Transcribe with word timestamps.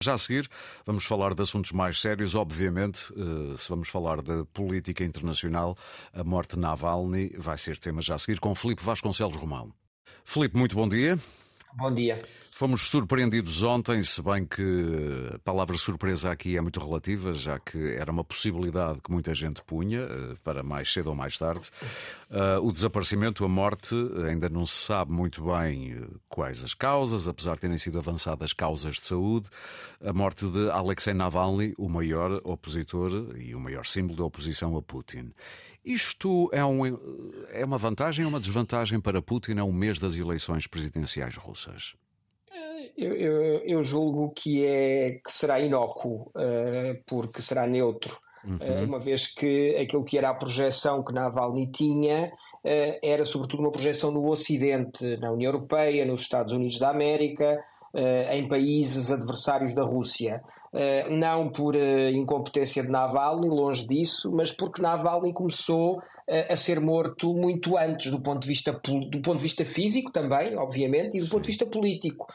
Já 0.00 0.14
a 0.14 0.18
seguir, 0.18 0.48
vamos 0.86 1.04
falar 1.04 1.34
de 1.34 1.42
assuntos 1.42 1.72
mais 1.72 2.00
sérios. 2.00 2.36
Obviamente, 2.36 3.12
eh, 3.16 3.56
se 3.56 3.68
vamos 3.68 3.88
falar 3.88 4.22
de 4.22 4.44
política 4.52 5.02
internacional, 5.02 5.76
a 6.12 6.22
morte 6.22 6.54
de 6.54 6.60
Navalny 6.60 7.30
vai 7.36 7.58
ser 7.58 7.80
tema 7.80 8.00
já 8.00 8.14
a 8.14 8.18
seguir 8.18 8.38
com 8.38 8.54
Filipe 8.54 8.80
Vasconcelos 8.80 9.34
Romão. 9.34 9.72
Filipe, 10.24 10.56
muito 10.56 10.76
bom 10.76 10.88
dia. 10.88 11.18
Bom 11.74 11.92
dia. 11.92 12.20
Fomos 12.58 12.88
surpreendidos 12.90 13.62
ontem, 13.62 14.02
se 14.02 14.20
bem 14.20 14.44
que 14.44 15.32
a 15.32 15.38
palavra 15.38 15.78
surpresa 15.78 16.32
aqui 16.32 16.56
é 16.56 16.60
muito 16.60 16.84
relativa, 16.84 17.32
já 17.32 17.56
que 17.56 17.92
era 17.92 18.10
uma 18.10 18.24
possibilidade 18.24 19.00
que 19.00 19.12
muita 19.12 19.32
gente 19.32 19.62
punha 19.62 20.00
eh, 20.00 20.34
para 20.42 20.64
mais 20.64 20.92
cedo 20.92 21.06
ou 21.06 21.14
mais 21.14 21.38
tarde. 21.38 21.70
Uh, 22.28 22.60
o 22.66 22.72
desaparecimento, 22.72 23.44
a 23.44 23.48
morte, 23.48 23.94
ainda 24.28 24.48
não 24.48 24.66
se 24.66 24.74
sabe 24.74 25.12
muito 25.12 25.44
bem 25.44 25.92
eh, 25.92 26.16
quais 26.28 26.64
as 26.64 26.74
causas, 26.74 27.28
apesar 27.28 27.54
de 27.54 27.60
terem 27.60 27.78
sido 27.78 27.96
avançadas 27.96 28.52
causas 28.52 28.96
de 28.96 29.02
saúde. 29.02 29.48
A 30.04 30.12
morte 30.12 30.44
de 30.44 30.68
Alexei 30.68 31.14
Navalny, 31.14 31.74
o 31.78 31.88
maior 31.88 32.40
opositor 32.42 33.36
e 33.36 33.54
o 33.54 33.60
maior 33.60 33.86
símbolo 33.86 34.16
da 34.16 34.24
oposição 34.24 34.76
a 34.76 34.82
Putin. 34.82 35.30
Isto 35.84 36.50
é, 36.52 36.64
um, 36.64 36.84
é 37.52 37.64
uma 37.64 37.78
vantagem 37.78 38.24
ou 38.24 38.30
uma 38.30 38.40
desvantagem 38.40 38.98
para 38.98 39.22
Putin 39.22 39.58
a 39.58 39.64
um 39.64 39.72
mês 39.72 40.00
das 40.00 40.16
eleições 40.16 40.66
presidenciais 40.66 41.36
russas? 41.36 41.94
Eu, 42.98 43.14
eu, 43.14 43.42
eu, 43.64 43.82
julgo 43.82 44.32
que, 44.34 44.66
é, 44.66 45.20
que 45.24 45.32
será 45.32 45.60
inócuo, 45.60 46.32
uh, 46.34 47.00
porque 47.06 47.40
será 47.40 47.64
neutro, 47.64 48.18
uhum. 48.44 48.56
uh, 48.56 48.84
uma 48.84 48.98
vez 48.98 49.32
que 49.32 49.76
aquilo 49.76 50.04
que 50.04 50.18
era 50.18 50.30
a 50.30 50.34
projeção 50.34 51.04
que 51.04 51.12
Navalny 51.12 51.70
tinha 51.70 52.24
uh, 52.26 52.98
era 53.00 53.24
sobretudo 53.24 53.60
uma 53.60 53.70
projeção 53.70 54.10
no 54.10 54.28
Ocidente, 54.28 55.16
na 55.18 55.30
União 55.30 55.52
Europeia, 55.52 56.04
nos 56.04 56.22
Estados 56.22 56.52
Unidos 56.52 56.80
da 56.80 56.90
América, 56.90 57.62
em 58.30 58.48
países 58.48 59.10
adversários 59.10 59.74
da 59.74 59.82
Rússia. 59.82 60.42
Eh, 60.72 61.08
não 61.08 61.48
por 61.48 61.74
eh, 61.74 62.10
incompetência 62.10 62.82
de 62.82 62.90
Navalny, 62.90 63.48
longe 63.48 63.86
disso, 63.86 64.30
mas 64.34 64.52
porque 64.52 64.82
Navalny 64.82 65.32
começou 65.32 66.00
eh, 66.26 66.46
a 66.52 66.56
ser 66.56 66.78
morto 66.78 67.32
muito 67.32 67.78
antes, 67.78 68.10
do 68.10 68.20
ponto 68.20 68.42
de 68.42 68.48
vista, 68.48 68.72
do 68.72 69.22
ponto 69.22 69.36
de 69.38 69.42
vista 69.42 69.64
físico 69.64 70.12
também, 70.12 70.56
obviamente, 70.56 71.16
e 71.16 71.20
do 71.20 71.28
ponto 71.28 71.42
de 71.42 71.48
vista 71.48 71.64
político, 71.64 72.26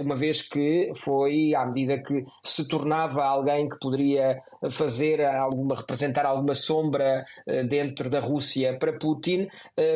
uma 0.00 0.16
vez 0.16 0.42
que 0.42 0.90
foi, 0.94 1.54
à 1.54 1.66
medida 1.66 1.98
que 1.98 2.24
se 2.42 2.66
tornava 2.66 3.22
alguém 3.24 3.68
que 3.68 3.78
poderia 3.78 4.40
fazer 4.70 5.24
alguma, 5.24 5.76
representar 5.76 6.24
alguma 6.24 6.54
sombra 6.54 7.24
dentro 7.68 8.08
da 8.08 8.20
Rússia 8.20 8.76
para 8.78 8.92
Putin, 8.92 9.48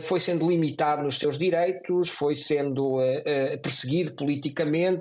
foi 0.02 0.20
sendo 0.20 0.48
limitado 0.48 1.02
nos 1.02 1.18
seus 1.18 1.38
direitos, 1.38 2.08
foi 2.08 2.34
sendo 2.34 2.98
perseguido 3.62 4.12
politicamente, 4.12 4.91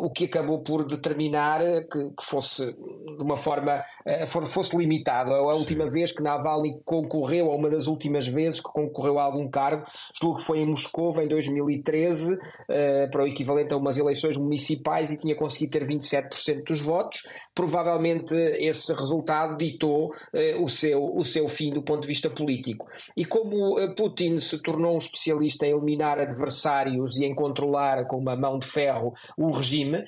o 0.00 0.10
que 0.10 0.24
acabou 0.24 0.60
por 0.60 0.86
determinar 0.86 1.60
que, 1.60 2.10
que 2.10 2.24
fosse 2.24 2.76
de 3.18 3.24
uma 3.24 3.36
forma 3.36 3.84
eh, 4.06 4.26
fosse 4.26 4.76
limitado. 4.76 5.34
A 5.34 5.54
última 5.54 5.84
Sim. 5.86 5.90
vez 5.90 6.12
que 6.12 6.22
Navalny 6.22 6.80
concorreu, 6.84 7.48
ou 7.48 7.56
uma 7.56 7.68
das 7.68 7.86
últimas 7.86 8.26
vezes 8.26 8.60
que 8.60 8.72
concorreu 8.72 9.18
a 9.18 9.24
algum 9.24 9.48
cargo, 9.50 9.84
julgo 10.20 10.38
que 10.38 10.44
foi 10.44 10.60
em 10.60 10.66
Moscou 10.66 11.20
em 11.20 11.26
2013, 11.26 12.38
eh, 12.68 13.08
para 13.08 13.24
o 13.24 13.26
equivalente 13.26 13.74
a 13.74 13.76
umas 13.76 13.98
eleições 13.98 14.36
municipais 14.36 15.10
e 15.10 15.18
tinha 15.18 15.34
conseguido 15.34 15.72
ter 15.72 15.86
27% 15.86 16.64
dos 16.64 16.80
votos. 16.80 17.22
Provavelmente 17.54 18.34
esse 18.34 18.92
resultado 18.92 19.56
ditou 19.56 20.12
eh, 20.32 20.56
o 20.56 20.68
seu, 20.68 21.16
o 21.16 21.24
seu 21.24 21.48
fim 21.48 21.72
do 21.72 21.82
ponto 21.82 22.02
de 22.02 22.08
vista 22.08 22.30
político. 22.30 22.86
E 23.16 23.24
como 23.24 23.76
Putin 23.96 24.38
se 24.38 24.62
tornou 24.62 24.94
um 24.94 24.98
especialista 24.98 25.66
em 25.66 25.70
eliminar 25.70 26.20
adversários 26.20 27.16
e 27.18 27.24
em 27.24 27.34
controlar 27.34 28.06
com 28.06 28.16
uma 28.16 28.36
mão 28.36 28.58
de 28.58 28.66
ferro 28.66 29.12
o 29.36 29.50
regime, 29.50 30.04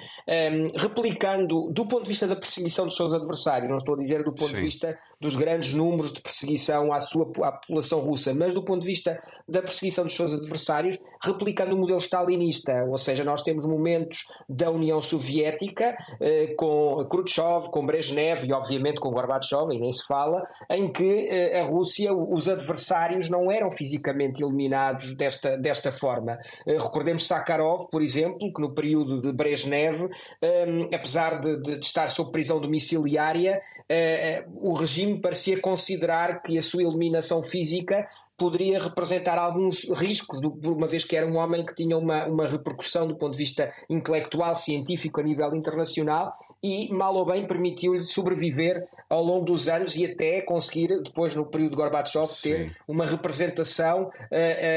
replicando 0.77 1.71
do 1.73 1.87
ponto 1.87 2.05
de 2.05 2.09
vista 2.09 2.27
da 2.27 2.37
perseguição 2.37 2.85
dos 2.85 3.00
seus 3.01 3.15
adversários, 3.15 3.71
não 3.71 3.79
estou 3.79 3.95
a 3.95 3.99
dizer 3.99 4.23
do 4.23 4.33
ponto 4.33 4.51
Sim. 4.51 4.57
de 4.57 4.61
vista 4.61 4.99
dos 5.21 5.35
grandes 5.35 5.73
números 5.73 6.13
de 6.13 6.21
perseguição 6.21 6.93
à 6.93 7.01
sua 7.01 7.31
à 7.43 7.53
população 7.53 8.01
russa, 8.01 8.35
mas 8.35 8.53
do 8.53 8.63
ponto 8.63 8.81
de 8.81 8.87
vista 8.87 9.19
da 9.49 9.61
perseguição 9.63 10.05
dos 10.05 10.15
seus 10.15 10.33
adversários, 10.33 10.99
replicando 11.23 11.75
o 11.75 11.79
modelo 11.79 11.99
stalinista, 12.01 12.85
ou 12.85 12.99
seja, 12.99 13.25
nós 13.25 13.43
temos 13.43 13.65
momentos 13.65 14.27
da 14.49 14.71
União 14.71 15.01
Soviética 15.01 15.97
eh, 16.21 16.55
com 16.57 17.05
Khrushchev, 17.09 17.71
com 17.71 17.85
Brezhnev 17.85 18.45
e 18.45 18.53
obviamente 18.53 19.01
com 19.01 19.11
Gorbachev, 19.11 19.73
e 19.73 19.79
nem 19.79 19.91
se 19.91 20.07
fala, 20.07 20.43
em 20.71 20.93
que 20.93 21.29
eh, 21.29 21.61
a 21.61 21.65
Rússia, 21.65 22.13
os 22.13 22.49
adversários 22.49 23.29
não 23.29 23.51
eram 23.51 23.71
fisicamente 23.71 24.43
eliminados 24.43 25.17
desta, 25.17 25.57
desta 25.57 25.93
forma. 25.93 26.39
Eh, 26.67 26.79
recordemos 26.79 27.27
Sakharov, 27.27 27.89
por 27.91 28.03
exemplo, 28.03 28.53
que 28.53 28.61
no 28.61 28.75
período 28.75 29.21
de 29.21 29.33
Brezhnev, 29.33 30.09
eh, 30.43 30.89
apesar 30.95 31.41
de, 31.41 31.57
de, 31.63 31.79
de 31.79 31.85
estar 31.85 32.09
sob 32.09 32.31
prisão 32.33 32.61
domiciliária, 32.91 33.61
uh, 33.89 34.51
uh, 34.51 34.71
o 34.71 34.75
regime 34.75 35.21
parecia 35.21 35.61
considerar 35.61 36.43
que 36.43 36.59
a 36.59 36.63
sua 36.63 36.83
eliminação 36.83 37.43
física 37.43 38.09
poderia 38.41 38.83
representar 38.83 39.37
alguns 39.37 39.87
riscos, 39.91 40.41
uma 40.65 40.87
vez 40.87 41.05
que 41.05 41.15
era 41.15 41.27
um 41.27 41.37
homem 41.37 41.63
que 41.63 41.75
tinha 41.75 41.99
uma, 41.99 42.25
uma 42.25 42.47
repercussão 42.47 43.07
do 43.07 43.15
ponto 43.15 43.33
de 43.33 43.39
vista 43.39 43.71
intelectual, 43.91 44.57
científico 44.57 45.21
a 45.21 45.23
nível 45.23 45.55
internacional 45.55 46.33
e, 46.63 46.91
mal 46.91 47.15
ou 47.15 47.27
bem, 47.27 47.47
permitiu-lhe 47.47 48.03
sobreviver 48.03 48.89
ao 49.11 49.23
longo 49.23 49.45
dos 49.45 49.69
anos 49.69 49.95
e 49.97 50.07
até 50.07 50.41
conseguir, 50.41 51.03
depois 51.03 51.35
no 51.35 51.45
período 51.45 51.73
de 51.73 51.77
Gorbachev, 51.77 52.29
ter 52.43 52.69
Sim. 52.69 52.75
uma 52.89 53.05
representação 53.05 54.05
uh, 54.05 54.05
uh, 54.05 54.11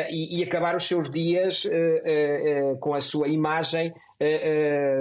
e, 0.10 0.40
e, 0.40 0.44
acabar 0.44 0.76
os 0.76 0.86
seus 0.86 1.10
dias 1.10 1.64
uh, 1.66 2.78
com 2.80 2.94
a 2.94 3.00
sua 3.00 3.28
imagem 3.28 3.94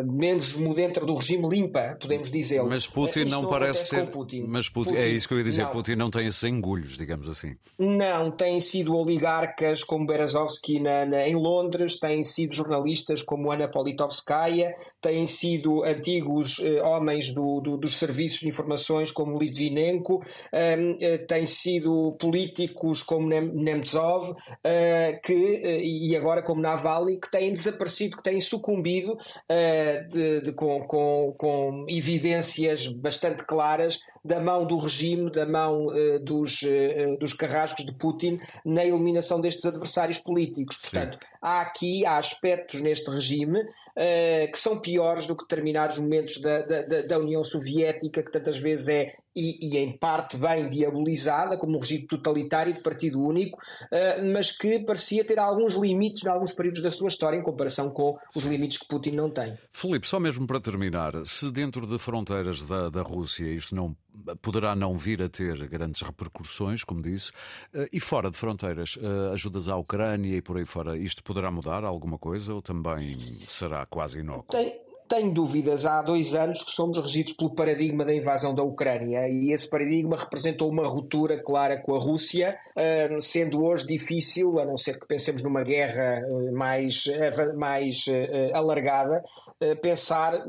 menos 0.04 0.54
dentro 0.74 1.06
do 1.06 1.14
regime 1.14 1.48
limpa, 1.48 1.96
podemos 2.00 2.30
dizer. 2.30 2.62
Mas 2.62 2.86
Putin 2.86 3.24
não 3.24 3.48
parece 3.48 3.90
ter. 3.90 4.10
Putin. 4.10 4.44
Mas 4.46 4.68
Putin, 4.68 4.90
é 4.90 4.94
Putin, 4.96 5.08
é 5.08 5.10
isso 5.10 5.28
que 5.28 5.34
eu 5.34 5.38
ia 5.38 5.44
dizer, 5.44 5.62
não. 5.64 5.70
Putin 5.70 5.94
não 5.94 6.10
tem 6.10 6.26
esses 6.26 6.42
engulhos, 6.44 6.96
digamos 6.96 7.28
assim. 7.28 7.56
Não, 7.78 8.30
tem 8.30 8.51
têm 8.52 8.60
sido 8.60 8.94
oligarcas 8.94 9.82
como 9.82 10.04
Berezovsky 10.04 10.78
na, 10.78 11.06
na, 11.06 11.26
em 11.26 11.34
Londres, 11.34 11.98
têm 11.98 12.22
sido 12.22 12.54
jornalistas 12.54 13.22
como 13.22 13.50
Ana 13.50 13.66
Politovskaya, 13.66 14.74
têm 15.00 15.26
sido 15.26 15.82
antigos 15.82 16.60
eh, 16.62 16.82
homens 16.82 17.32
do, 17.32 17.60
do, 17.60 17.78
dos 17.78 17.94
serviços 17.94 18.40
de 18.40 18.48
informações 18.48 19.10
como 19.10 19.38
Litvinenko, 19.38 20.16
um, 20.16 20.96
eh, 21.00 21.18
têm 21.18 21.46
sido 21.46 22.14
políticos 22.20 23.02
como 23.02 23.26
Nemtsov, 23.26 24.32
uh, 24.32 24.36
que, 25.22 25.32
uh, 25.32 25.80
e 25.82 26.14
agora 26.14 26.42
como 26.42 26.60
Navalny, 26.60 27.18
que 27.18 27.30
têm 27.30 27.54
desaparecido, 27.54 28.18
que 28.18 28.22
têm 28.22 28.40
sucumbido 28.40 29.14
uh, 29.14 30.08
de, 30.10 30.42
de, 30.42 30.52
com, 30.52 30.82
com, 30.82 31.34
com 31.38 31.86
evidências 31.88 32.86
bastante 32.86 33.46
claras 33.46 33.98
da 34.22 34.38
mão 34.38 34.66
do 34.66 34.76
regime, 34.76 35.30
da 35.32 35.44
mão 35.44 35.88
dos, 36.22 36.60
dos 37.18 37.32
carrascos 37.32 37.84
de 37.84 37.92
Putin 37.92 38.38
na 38.64 38.84
eliminação 38.84 39.40
destes 39.40 39.64
adversários 39.64 40.18
políticos. 40.18 40.76
Portanto, 40.76 41.18
Sim. 41.20 41.26
há 41.40 41.60
aqui 41.60 42.06
há 42.06 42.18
aspectos 42.18 42.80
neste 42.80 43.10
regime 43.10 43.60
uh, 43.60 44.52
que 44.52 44.58
são 44.58 44.80
piores 44.80 45.26
do 45.26 45.36
que 45.36 45.44
determinados 45.44 45.98
momentos 45.98 46.40
da, 46.40 46.62
da, 46.62 47.02
da 47.02 47.18
União 47.18 47.42
Soviética, 47.44 48.22
que 48.22 48.32
tantas 48.32 48.58
vezes 48.58 48.88
é 48.88 49.14
e, 49.34 49.66
e, 49.66 49.78
em 49.78 49.96
parte 49.96 50.36
bem 50.36 50.68
diabolizada 50.68 51.56
como 51.56 51.76
um 51.76 51.80
regime 51.80 52.06
totalitário 52.06 52.74
de 52.74 52.80
partido 52.80 53.20
único, 53.20 53.58
uh, 53.58 54.32
mas 54.32 54.50
que 54.50 54.80
parecia 54.80 55.24
ter 55.24 55.38
alguns 55.38 55.74
limites 55.74 56.24
em 56.24 56.28
alguns 56.28 56.52
períodos 56.52 56.82
da 56.82 56.90
sua 56.90 57.08
história 57.08 57.36
em 57.36 57.42
comparação 57.42 57.90
com 57.90 58.18
os 58.34 58.44
limites 58.44 58.78
que 58.78 58.86
Putin 58.86 59.12
não 59.12 59.30
tem. 59.30 59.56
Filipe, 59.72 60.06
só 60.06 60.20
mesmo 60.20 60.46
para 60.46 60.60
terminar, 60.60 61.12
se 61.24 61.50
dentro 61.50 61.86
de 61.86 61.98
fronteiras 61.98 62.64
da, 62.64 62.90
da 62.90 63.02
Rússia 63.02 63.46
isto 63.46 63.74
não 63.74 63.96
poderá 64.40 64.74
não 64.74 64.96
vir 64.96 65.22
a 65.22 65.28
ter 65.28 65.66
grandes 65.68 66.02
repercussões, 66.02 66.84
como 66.84 67.02
disse, 67.02 67.30
uh, 67.74 67.86
e 67.92 68.00
fora 68.00 68.30
de 68.30 68.36
fronteiras, 68.36 68.96
uh, 68.96 69.32
ajudas 69.32 69.68
à 69.68 69.76
Ucrânia 69.76 70.36
e 70.36 70.42
por 70.42 70.56
aí 70.56 70.64
fora, 70.64 70.96
isto 70.96 71.22
poderá 71.22 71.50
mudar 71.50 71.84
alguma 71.84 72.18
coisa 72.18 72.54
ou 72.54 72.62
também 72.62 73.16
será 73.48 73.86
quase 73.86 74.20
inócuo? 74.20 74.44
Tem 74.50 74.91
tenho 75.12 75.30
dúvidas. 75.30 75.84
Há 75.84 76.00
dois 76.00 76.34
anos 76.34 76.62
que 76.62 76.70
somos 76.70 76.96
regidos 76.96 77.34
pelo 77.34 77.54
paradigma 77.54 78.02
da 78.02 78.14
invasão 78.14 78.54
da 78.54 78.62
Ucrânia 78.62 79.28
e 79.28 79.52
esse 79.52 79.68
paradigma 79.68 80.16
representou 80.16 80.70
uma 80.70 80.88
ruptura 80.88 81.42
clara 81.42 81.76
com 81.76 81.94
a 81.94 81.98
Rússia, 81.98 82.56
sendo 83.20 83.62
hoje 83.62 83.86
difícil, 83.86 84.58
a 84.58 84.64
não 84.64 84.78
ser 84.78 84.98
que 84.98 85.06
pensemos 85.06 85.42
numa 85.42 85.62
guerra 85.62 86.24
eh, 86.24 86.50
mais, 86.52 87.04
mais 87.54 88.06
eh, 88.08 88.50
alargada, 88.54 89.22
pensar 89.82 90.46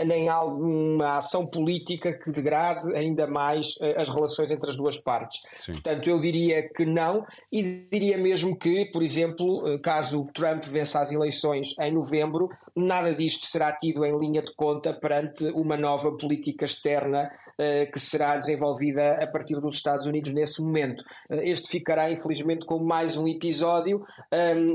em 0.00 0.28
alguma 0.28 1.18
ação 1.18 1.46
política 1.46 2.12
que 2.12 2.32
degrade 2.32 2.92
ainda 2.96 3.28
mais 3.28 3.74
as 3.96 4.08
relações 4.08 4.50
entre 4.50 4.70
as 4.70 4.76
duas 4.76 4.98
partes. 4.98 5.40
Sim. 5.60 5.72
Portanto, 5.72 6.10
eu 6.10 6.20
diria 6.20 6.68
que 6.68 6.84
não 6.84 7.24
e 7.52 7.86
diria 7.90 8.18
mesmo 8.18 8.58
que, 8.58 8.86
por 8.86 9.02
exemplo, 9.02 9.78
caso 9.80 10.26
Trump 10.34 10.64
vença 10.64 11.00
as 11.00 11.12
eleições 11.12 11.78
em 11.78 11.92
novembro, 11.92 12.48
nada 12.74 13.14
disto 13.14 13.46
será 13.46 13.72
tido 13.72 13.99
em 14.04 14.18
linha 14.18 14.42
de 14.42 14.54
conta 14.54 14.92
perante 14.92 15.44
uma 15.50 15.76
nova 15.76 16.16
política 16.16 16.64
externa 16.64 17.30
uh, 17.52 17.90
que 17.92 18.00
será 18.00 18.36
desenvolvida 18.36 19.22
a 19.22 19.26
partir 19.26 19.60
dos 19.60 19.76
Estados 19.76 20.06
Unidos 20.06 20.32
nesse 20.32 20.62
momento. 20.62 21.02
Uh, 21.30 21.40
este 21.42 21.68
ficará, 21.68 22.10
infelizmente, 22.10 22.64
como 22.66 22.84
mais 22.84 23.16
um 23.16 23.26
episódio. 23.28 24.04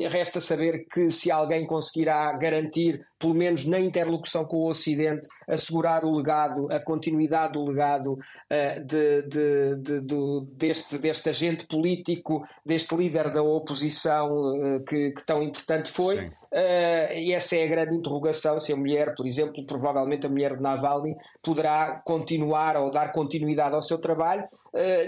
Resta 0.10 0.40
saber 0.40 0.86
que 0.86 1.10
se 1.10 1.32
alguém 1.32 1.66
conseguirá 1.66 2.32
garantir 2.34 3.06
pelo 3.26 3.34
menos 3.34 3.66
na 3.66 3.80
interlocução 3.80 4.46
com 4.46 4.58
o 4.58 4.70
Ocidente, 4.70 5.28
assegurar 5.48 6.06
o 6.06 6.16
legado, 6.16 6.72
a 6.72 6.80
continuidade 6.80 7.54
do 7.54 7.66
legado 7.66 8.14
uh, 8.14 8.86
de, 8.86 9.24
de, 9.24 9.76
de, 9.78 10.02
de, 10.02 10.46
deste, 10.52 11.00
deste 11.00 11.30
agente 11.30 11.66
político, 11.66 12.48
deste 12.64 12.96
líder 12.96 13.32
da 13.32 13.42
oposição 13.42 14.78
uh, 14.78 14.80
que, 14.82 15.10
que, 15.10 15.26
tão 15.26 15.42
importante 15.42 15.90
foi. 15.90 16.28
Uh, 16.28 17.14
e 17.16 17.34
essa 17.34 17.56
é 17.56 17.64
a 17.64 17.68
grande 17.68 17.96
interrogação: 17.96 18.60
se 18.60 18.72
a 18.72 18.76
mulher, 18.76 19.16
por 19.16 19.26
exemplo, 19.26 19.66
provavelmente 19.66 20.28
a 20.28 20.30
mulher 20.30 20.56
de 20.56 20.62
Navalny, 20.62 21.16
poderá 21.42 22.00
continuar 22.06 22.78
ou 22.78 22.92
dar 22.92 23.12
continuidade 23.12 23.74
ao 23.74 23.82
seu 23.82 24.00
trabalho 24.00 24.44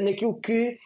naquilo 0.02 0.34
que 0.40 0.80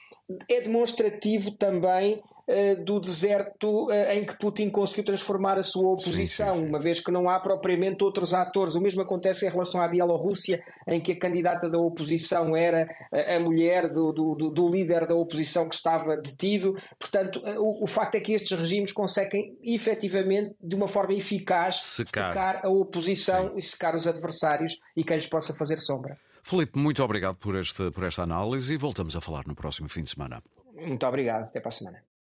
é 0.50 0.62
demonstrativo 0.62 1.51
também 1.51 2.22
eh, 2.54 2.75
do 2.75 3.00
deserto 3.00 3.86
uh, 3.86 4.12
em 4.12 4.25
que 4.25 4.38
Putin 4.38 4.69
conseguiu 4.69 5.06
transformar 5.06 5.57
a 5.57 5.63
sua 5.63 5.94
oposição, 5.94 6.56
sim, 6.56 6.60
sim, 6.60 6.63
sim. 6.63 6.69
uma 6.69 6.80
vez 6.80 7.00
que 7.00 7.10
não 7.10 7.30
há 7.30 7.39
propriamente 7.39 8.04
outros 8.04 8.33
atores. 8.33 8.75
O 8.75 8.81
mesmo 8.81 9.01
acontece 9.01 9.45
em 9.45 9.50
relação 9.50 9.81
à 9.81 9.88
Bielorrússia, 9.88 10.62
em 10.86 11.00
que 11.00 11.13
a 11.13 11.16
candidata 11.19 11.69
da 11.69 11.78
oposição 11.78 12.54
era 12.54 12.89
uh, 13.10 13.38
a 13.38 13.39
mulher 13.39 13.88
do, 13.88 14.12
do, 14.12 14.50
do, 14.50 14.68
líder 14.68 15.07
da 15.07 15.16
oposição 15.16 15.69
que 15.69 15.75
estava 15.75 16.18
detido. 16.18 16.75
Portanto, 17.00 17.42
o, 17.60 17.86
o, 17.86 17.88
facto 17.88 18.16
é 18.16 18.19
que 18.19 18.33
estes 18.33 18.57
regimes 18.60 18.92
conseguem 18.92 19.57
efetivamente, 19.63 20.54
de 20.62 20.75
uma 20.75 20.89
forma 20.89 21.13
eficaz, 21.13 21.81
secar, 21.81 22.30
secar 22.30 22.66
a 22.66 22.69
oposição 22.69 23.54
e 23.56 23.62
secar 23.62 23.95
os 23.95 24.07
adversários 24.07 24.74
e 24.94 25.06
quem 25.06 25.16
lhes 25.16 25.28
possa 25.28 25.54
fazer 25.54 25.78
sombra. 25.78 26.18
Filipe, 26.44 26.78
muito 26.78 27.04
obrigado 27.04 27.36
por, 27.36 27.56
este, 27.56 27.92
por 27.92 28.04
esta 28.04 28.24
análise 28.24 28.74
e 28.74 28.78
voltamos 28.78 29.16
a 29.16 29.22
falar 29.22 29.46
no 29.48 29.56
próximo 29.56 29.88
fim 29.88 30.04
de 30.04 30.12
semana. 30.12 30.42
Muito 30.74 31.06
obrigado. 31.06 31.44
Até 31.44 31.60
para 31.60 31.70
a 31.70 31.72
semana. 31.72 32.11